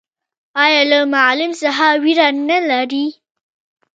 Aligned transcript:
ایا 0.63 0.81
له 0.91 0.99
معلم 1.13 1.51
څخه 1.61 1.87
ویره 2.03 2.27
نلري؟ 2.47 3.05